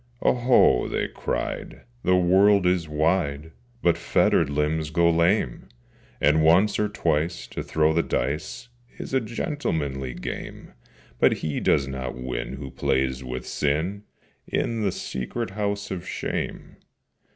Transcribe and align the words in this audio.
'Oho!' 0.23 0.87
they 0.89 1.07
cried, 1.07 1.81
'The 2.03 2.15
world 2.15 2.65
is 2.65 2.89
wide, 2.89 3.51
But 3.83 3.99
fettered 3.99 4.49
limbs 4.49 4.89
go 4.89 5.07
lame! 5.11 5.67
And 6.19 6.41
once, 6.43 6.79
or 6.79 6.89
twice, 6.89 7.45
to 7.49 7.61
throw 7.61 7.93
the 7.93 8.01
dice 8.01 8.69
Is 8.97 9.13
a 9.13 9.21
gentlemanly 9.21 10.15
game, 10.15 10.73
But 11.19 11.33
he 11.45 11.59
does 11.59 11.87
not 11.87 12.15
win 12.17 12.53
who 12.53 12.71
plays 12.71 13.23
with 13.23 13.45
Sin 13.45 14.01
In 14.47 14.81
the 14.81 14.91
secret 14.91 15.51
House 15.51 15.91
of 15.91 16.07
Shame. 16.07 16.77